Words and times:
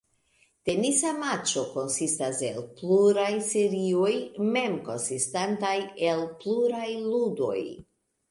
Tenisa 0.67 1.09
matĉo 1.17 1.61
konsistas 1.73 2.39
el 2.47 2.57
pluraj 2.79 3.27
serioj, 3.49 4.15
mem 4.55 4.79
konsistantaj 4.89 5.75
el 6.13 6.25
pluraj 6.41 6.89
ludoj. 7.13 7.61